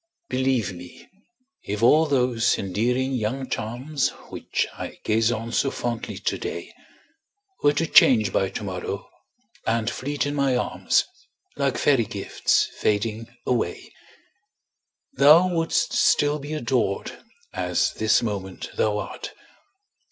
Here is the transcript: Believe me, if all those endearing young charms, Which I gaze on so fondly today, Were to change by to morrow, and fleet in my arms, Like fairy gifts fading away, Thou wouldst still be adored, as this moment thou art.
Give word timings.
Believe 0.29 0.73
me, 0.73 1.07
if 1.61 1.83
all 1.83 2.07
those 2.07 2.57
endearing 2.57 3.13
young 3.13 3.47
charms, 3.47 4.09
Which 4.31 4.65
I 4.73 4.97
gaze 5.03 5.31
on 5.31 5.51
so 5.51 5.69
fondly 5.69 6.17
today, 6.17 6.73
Were 7.61 7.73
to 7.73 7.85
change 7.85 8.33
by 8.33 8.49
to 8.49 8.63
morrow, 8.63 9.07
and 9.67 9.91
fleet 9.91 10.25
in 10.25 10.33
my 10.33 10.57
arms, 10.57 11.05
Like 11.55 11.77
fairy 11.77 12.05
gifts 12.05 12.65
fading 12.79 13.27
away, 13.45 13.93
Thou 15.13 15.49
wouldst 15.53 15.93
still 15.93 16.39
be 16.39 16.53
adored, 16.55 17.21
as 17.53 17.93
this 17.93 18.23
moment 18.23 18.71
thou 18.75 18.97
art. 18.97 19.33